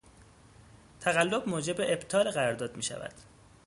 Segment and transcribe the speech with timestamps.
[0.99, 3.13] تقلب موجب ابطال قرارداد میشود.